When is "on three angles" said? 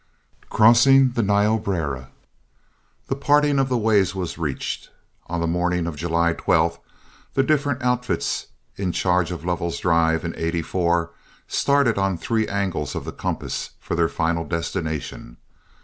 11.99-12.95